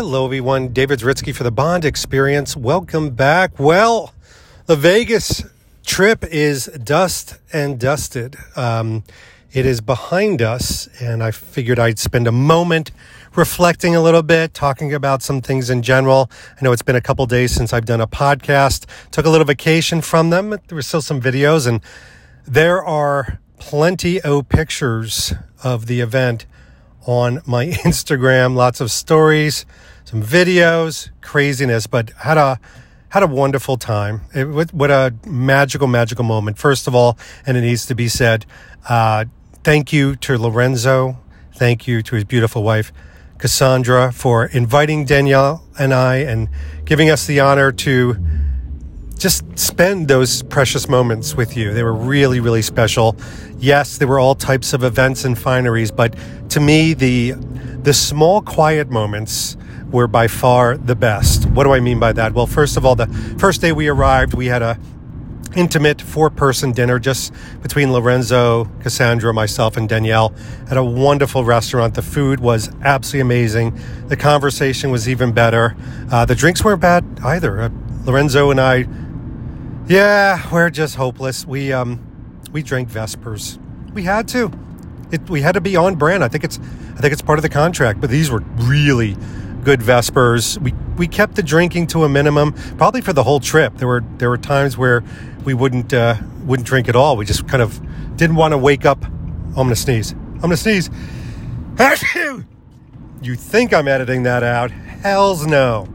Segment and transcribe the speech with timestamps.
[0.00, 0.68] Hello, everyone.
[0.68, 2.56] David Zaritsky for the Bond Experience.
[2.56, 3.58] Welcome back.
[3.58, 4.14] Well,
[4.64, 5.44] the Vegas
[5.84, 8.34] trip is dust and dusted.
[8.56, 9.04] Um,
[9.52, 12.92] it is behind us, and I figured I'd spend a moment
[13.36, 16.30] reflecting a little bit, talking about some things in general.
[16.58, 18.86] I know it's been a couple days since I've done a podcast.
[19.10, 20.48] Took a little vacation from them.
[20.48, 21.82] There were still some videos, and
[22.46, 26.46] there are plenty of pictures of the event
[27.06, 28.54] on my Instagram.
[28.54, 29.66] Lots of stories,
[30.04, 32.60] some videos, craziness, but had a
[33.10, 34.22] had a wonderful time.
[34.32, 36.58] It, what a magical, magical moment.
[36.58, 38.46] First of all, and it needs to be said,
[38.88, 39.24] uh,
[39.64, 41.18] thank you to Lorenzo.
[41.54, 42.92] Thank you to his beautiful wife,
[43.38, 46.48] Cassandra, for inviting Danielle and I and
[46.84, 48.16] giving us the honor to
[49.20, 51.74] just spend those precious moments with you.
[51.74, 53.16] They were really, really special.
[53.58, 56.16] Yes, there were all types of events and fineries, but
[56.50, 57.34] to me, the
[57.82, 59.56] the small, quiet moments
[59.90, 61.46] were by far the best.
[61.50, 62.32] What do I mean by that?
[62.32, 63.06] Well, first of all, the
[63.38, 64.78] first day we arrived, we had a
[65.56, 70.32] intimate four-person dinner just between Lorenzo, Cassandra, myself, and Danielle
[70.70, 71.94] at a wonderful restaurant.
[71.94, 73.80] The food was absolutely amazing.
[74.06, 75.76] The conversation was even better.
[76.10, 77.62] Uh, the drinks weren't bad either.
[77.62, 77.70] Uh,
[78.04, 78.86] Lorenzo and I,
[79.90, 81.44] yeah, we're just hopeless.
[81.44, 82.00] We um,
[82.52, 83.58] we drank Vespers.
[83.92, 84.52] We had to.
[85.10, 86.22] It, we had to be on brand.
[86.22, 88.00] I think it's I think it's part of the contract.
[88.00, 89.16] But these were really
[89.64, 90.60] good Vespers.
[90.60, 93.78] We we kept the drinking to a minimum, probably for the whole trip.
[93.78, 95.02] There were there were times where
[95.44, 97.16] we wouldn't uh, wouldn't drink at all.
[97.16, 97.80] We just kind of
[98.16, 99.04] didn't want to wake up.
[99.04, 100.12] I'm gonna sneeze.
[100.12, 100.88] I'm gonna sneeze.
[103.22, 104.70] you think I'm editing that out?
[104.70, 105.88] Hell's no.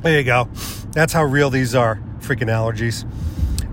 [0.00, 0.48] There you go.
[0.90, 2.02] That's how real these are.
[2.20, 3.04] Freaking allergies.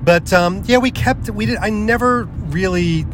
[0.03, 1.29] But um, yeah, we kept.
[1.29, 1.57] We did.
[1.57, 3.05] I never really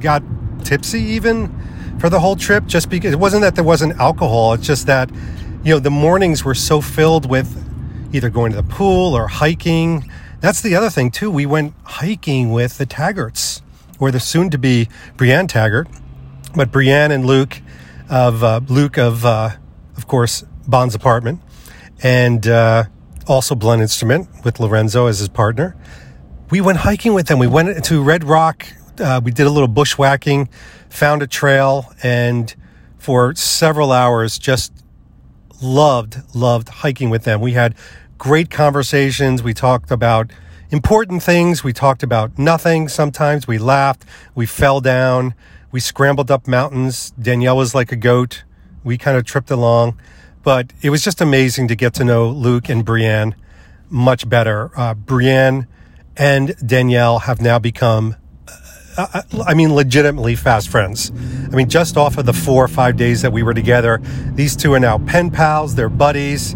[0.00, 0.22] got
[0.64, 1.50] tipsy even
[1.98, 5.10] for the whole trip just because it wasn't that there wasn't alcohol it's just that
[5.62, 7.62] you know the mornings were so filled with
[8.12, 12.52] either going to the pool or hiking that's the other thing too we went hiking
[12.52, 13.62] with the taggarts
[13.98, 15.88] or the soon to be brienne taggart
[16.54, 17.62] but brienne and luke
[18.10, 19.50] of uh, luke of uh,
[19.96, 21.40] of course bond's apartment
[22.02, 22.84] and uh,
[23.26, 25.76] also blunt instrument with lorenzo as his partner
[26.50, 28.66] we went hiking with them we went to red rock
[29.00, 30.48] uh, we did a little bushwhacking,
[30.88, 32.54] found a trail, and
[32.98, 34.72] for several hours just
[35.62, 37.40] loved, loved hiking with them.
[37.40, 37.74] We had
[38.18, 39.42] great conversations.
[39.42, 40.30] We talked about
[40.70, 41.64] important things.
[41.64, 42.88] We talked about nothing.
[42.88, 44.04] Sometimes we laughed.
[44.34, 45.34] We fell down.
[45.70, 47.12] We scrambled up mountains.
[47.20, 48.44] Danielle was like a goat.
[48.84, 49.98] We kind of tripped along.
[50.44, 53.34] But it was just amazing to get to know Luke and Brienne
[53.88, 54.70] much better.
[54.78, 55.66] Uh, Brienne
[56.16, 58.16] and Danielle have now become
[58.96, 61.10] I mean, legitimately fast friends.
[61.10, 64.00] I mean, just off of the four or five days that we were together,
[64.34, 65.74] these two are now pen pals.
[65.74, 66.54] They're buddies.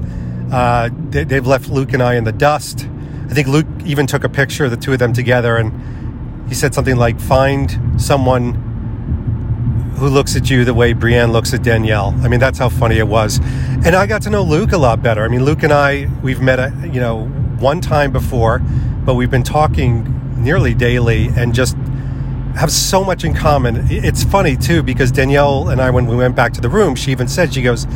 [0.53, 2.89] Uh, they, have left Luke and I in the dust.
[3.29, 6.55] I think Luke even took a picture of the two of them together, and he
[6.55, 8.55] said something like, "Find someone
[9.99, 12.99] who looks at you the way Brienne looks at Danielle." I mean, that's how funny
[12.99, 13.41] it was.
[13.85, 15.25] And I got to know Luke a lot better.
[15.25, 17.27] I mean, Luke and I, we've met, a, you know,
[17.59, 21.77] one time before, but we've been talking nearly daily, and just
[22.57, 23.87] have so much in common.
[23.89, 27.13] It's funny too because Danielle and I, when we went back to the room, she
[27.13, 27.87] even said, she goes,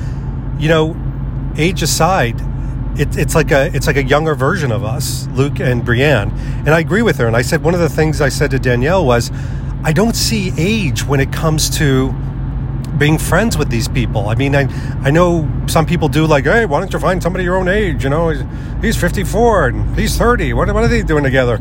[0.58, 0.96] you know,
[1.56, 2.40] age aside,
[2.96, 6.30] it, it's like a it's like a younger version of us, Luke and Brienne.
[6.64, 7.26] And I agree with her.
[7.26, 9.30] And I said one of the things I said to Danielle was,
[9.82, 12.14] I don't see age when it comes to
[13.02, 14.28] being friends with these people.
[14.28, 14.68] I mean, I
[15.02, 18.04] I know some people do like, hey, why don't you find somebody your own age?
[18.04, 18.28] You know,
[18.80, 20.52] he's 54 and he's 30.
[20.52, 21.58] What, what are they doing together?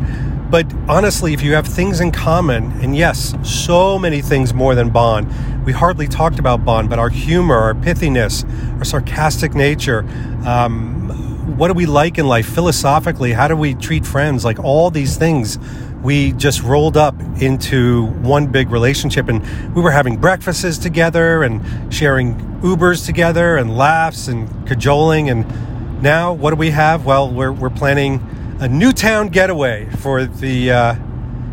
[0.51, 4.91] But honestly, if you have things in common, and yes, so many things more than
[4.91, 8.45] Bond, we hardly talked about Bond, but our humor, our pithiness,
[8.77, 10.01] our sarcastic nature,
[10.45, 11.09] um,
[11.57, 13.31] what do we like in life philosophically?
[13.31, 14.45] How do we treat friends?
[14.45, 15.57] Like all these things,
[16.03, 19.41] we just rolled up into one big relationship, and
[19.75, 25.29] we were having breakfasts together and sharing Ubers together and laughs and cajoling.
[25.29, 27.05] And now, what do we have?
[27.05, 28.25] Well, we're, we're planning
[28.59, 30.95] a new town getaway for the uh,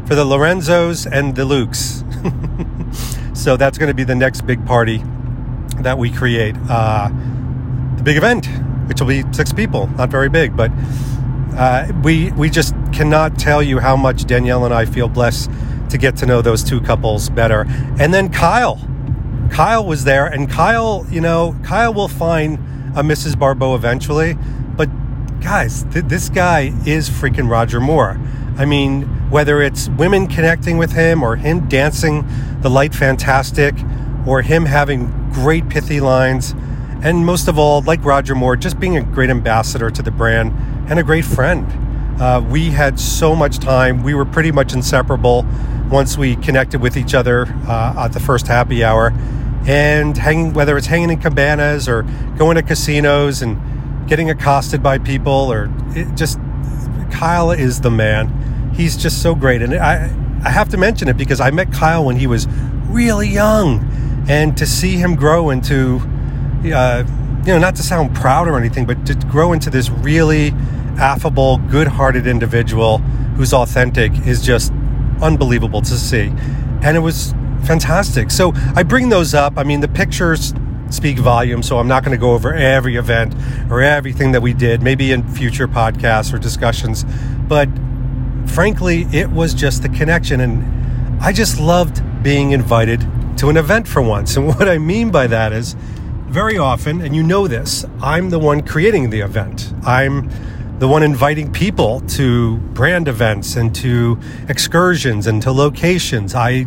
[0.06, 2.04] for the Lorenzos and the Lukes.
[3.36, 5.02] so that's going to be the next big party
[5.80, 6.56] that we create.
[6.68, 7.08] Uh,
[7.96, 8.46] the big event,
[8.88, 10.70] which will be six people, not very big, but
[11.56, 15.48] uh, we we just cannot tell you how much Danielle and I feel blessed
[15.90, 17.64] to get to know those two couples better.
[18.00, 18.76] And then Kyle,
[19.52, 22.54] Kyle was there, and Kyle, you know, Kyle will find
[22.96, 23.38] a Mrs.
[23.38, 24.36] Barbeau eventually,
[24.76, 24.88] but
[25.40, 28.20] guys, th- this guy is freaking Roger Moore.
[28.56, 32.26] I mean, whether it's women connecting with him or him dancing
[32.62, 33.76] the light fantastic
[34.26, 36.52] or him having great pithy lines.
[37.00, 40.52] and most of all, like Roger Moore, just being a great ambassador to the brand
[40.90, 41.87] and a great friend.
[42.20, 44.02] Uh, we had so much time.
[44.02, 45.46] We were pretty much inseparable
[45.90, 49.12] once we connected with each other uh, at the first happy hour
[49.66, 52.02] and hanging, whether it's hanging in cabanas or
[52.36, 55.66] going to casinos and getting accosted by people or
[56.14, 56.38] just
[57.10, 58.72] Kyle is the man.
[58.74, 59.62] He's just so great.
[59.62, 60.04] And I,
[60.44, 62.48] I have to mention it because I met Kyle when he was
[62.88, 63.84] really young.
[64.28, 66.00] And to see him grow into,
[66.64, 67.04] uh,
[67.46, 70.52] you know, not to sound proud or anything, but to grow into this really
[70.98, 72.98] affable, good hearted individual
[73.36, 74.72] who's authentic is just
[75.22, 76.32] unbelievable to see.
[76.82, 77.32] And it was
[77.64, 78.30] fantastic.
[78.30, 79.54] So I bring those up.
[79.56, 80.54] I mean, the pictures
[80.90, 83.34] speak volumes, so I'm not going to go over every event
[83.70, 87.04] or everything that we did, maybe in future podcasts or discussions.
[87.46, 87.68] But
[88.46, 90.40] frankly, it was just the connection.
[90.40, 93.06] And I just loved being invited
[93.38, 94.36] to an event for once.
[94.36, 95.76] And what I mean by that is
[96.28, 99.72] very often, and you know this, I'm the one creating the event.
[99.86, 100.30] I'm
[100.78, 106.34] the one inviting people to brand events and to excursions and to locations.
[106.34, 106.66] I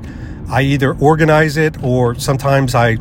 [0.50, 2.98] I either organize it or sometimes I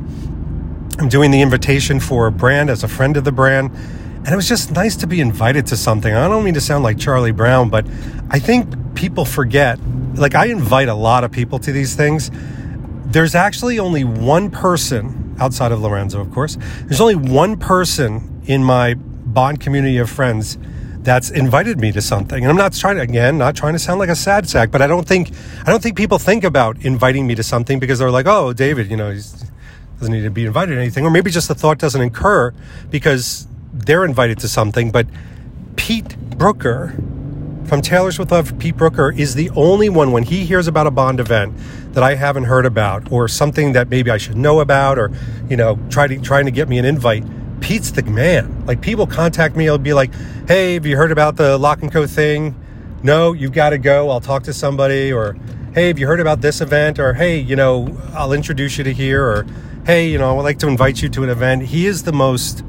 [1.01, 3.73] am doing the invitation for a brand as a friend of the brand.
[4.19, 6.15] And it was just nice to be invited to something.
[6.15, 7.87] I don't mean to sound like Charlie Brown, but
[8.31, 9.81] I think people forget.
[10.15, 12.31] Like, I invite a lot of people to these things.
[13.07, 16.59] There's actually only one person outside of Lorenzo, of course.
[16.83, 20.59] There's only one person in my Bond community of friends
[21.03, 22.43] that's invited me to something.
[22.43, 24.83] And I'm not trying to, again, not trying to sound like a sad sack, but
[24.83, 25.33] I don't think,
[25.63, 28.91] I don't think people think about inviting me to something because they're like, oh, David,
[28.91, 29.21] you know, he
[29.99, 31.05] doesn't need to be invited to anything.
[31.05, 32.53] Or maybe just the thought doesn't occur
[32.91, 34.91] because they're invited to something.
[34.91, 35.07] But
[35.77, 36.95] Pete Brooker
[37.65, 40.91] from Tailors with Love, Pete Brooker is the only one when he hears about a
[40.91, 41.55] Bond event
[41.93, 45.11] that I haven't heard about or something that maybe I should know about or,
[45.49, 47.25] you know, try to, trying to get me an invite
[47.61, 48.65] Pete's the man.
[48.67, 50.13] Like people contact me, I'll be like,
[50.49, 52.55] "Hey, have you heard about the Lock and Co thing?"
[53.03, 54.11] No, you've got to go.
[54.11, 55.13] I'll talk to somebody.
[55.13, 55.37] Or,
[55.75, 58.93] "Hey, have you heard about this event?" Or, "Hey, you know, I'll introduce you to
[58.93, 59.47] here." Or,
[59.87, 62.13] "Hey, you know, I would like to invite you to an event." He is the
[62.13, 62.63] most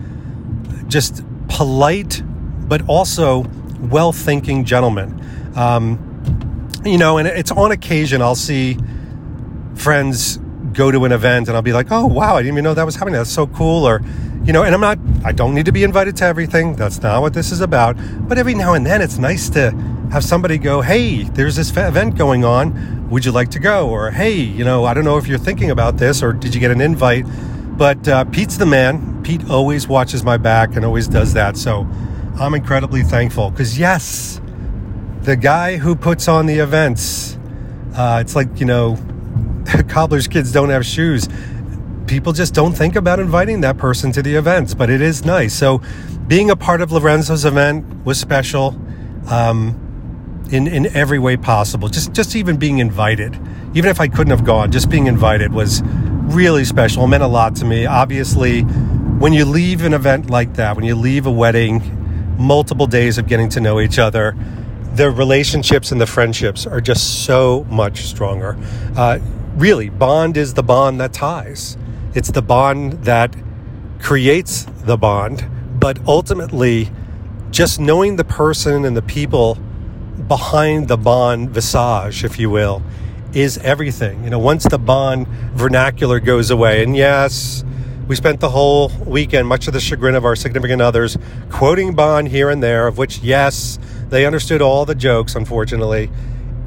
[0.88, 2.22] just polite,
[2.68, 3.46] but also
[3.90, 5.20] well-thinking gentleman.
[5.56, 8.78] Um, you know, and it's on occasion I'll see
[9.76, 10.40] friends
[10.74, 12.86] go to an event and I'll be like, "Oh, wow, I didn't even know that
[12.86, 13.16] was happening.
[13.16, 14.02] That's so cool." Or
[14.44, 16.76] you know, and I'm not, I don't need to be invited to everything.
[16.76, 17.96] That's not what this is about.
[18.28, 19.72] But every now and then it's nice to
[20.12, 23.10] have somebody go, hey, there's this event going on.
[23.12, 23.90] Would you like to go?
[23.90, 26.60] Or, hey, you know, I don't know if you're thinking about this or did you
[26.60, 27.26] get an invite?
[27.78, 29.22] But uh, Pete's the man.
[29.24, 31.56] Pete always watches my back and always does that.
[31.56, 31.88] So
[32.40, 34.42] I'm incredibly thankful because, yes,
[35.22, 37.38] the guy who puts on the events,
[37.96, 38.98] uh, it's like, you know,
[39.88, 41.28] cobbler's kids don't have shoes
[42.12, 45.54] people just don't think about inviting that person to the events, but it is nice.
[45.54, 45.82] So
[46.28, 48.78] being a part of Lorenzo's event was special
[49.30, 51.88] um, in, in every way possible.
[51.88, 53.40] Just, just even being invited,
[53.74, 57.06] even if I couldn't have gone, just being invited was really special.
[57.06, 57.86] It meant a lot to me.
[57.86, 63.20] Obviously, when you leave an event like that, when you leave a wedding, multiple days
[63.20, 64.36] of getting to know each other,
[64.96, 68.58] the relationships and the friendships are just so much stronger.
[68.98, 69.20] Uh,
[69.56, 71.78] really, bond is the bond that ties.
[72.14, 73.34] It's the bond that
[74.02, 75.48] creates the bond,
[75.80, 76.92] but ultimately,
[77.52, 79.58] just knowing the person and the people
[80.28, 82.84] behind the bond visage, if you will,
[83.32, 84.26] is everything.
[84.26, 87.64] You know, once the bond vernacular goes away, and yes,
[88.10, 91.18] we spent the whole weekend, much to the chagrin of our significant others,
[91.50, 96.10] quoting Bond here and there, of which, yes, they understood all the jokes, unfortunately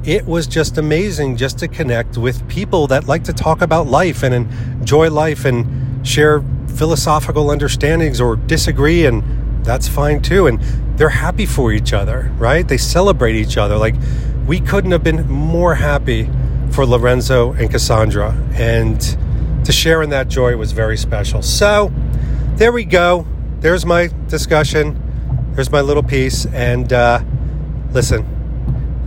[0.05, 4.21] it was just amazing just to connect with people that like to talk about life
[4.21, 6.43] and enjoy life and share
[6.75, 9.23] philosophical understandings or disagree and
[9.65, 10.45] that's fine too.
[10.45, 10.61] And
[10.97, 12.67] they're happy for each other right?
[12.67, 13.77] They celebrate each other.
[13.77, 13.95] Like
[14.45, 16.29] we couldn't have been more happy
[16.71, 18.31] for lorenzo and cassandra.
[18.53, 19.01] And
[19.65, 21.41] to share in that joy was very special.
[21.41, 21.91] So
[22.57, 23.25] there we go.
[23.59, 25.01] There's my discussion.
[25.55, 26.45] There's my little piece.
[26.45, 27.23] And uh,
[27.91, 28.34] listen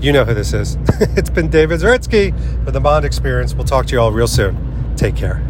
[0.00, 0.76] you know who this is.
[1.00, 2.32] it's been David Zaritsky
[2.64, 3.54] for the Bond Experience.
[3.54, 4.94] We'll talk to you all real soon.
[4.96, 5.42] Take care.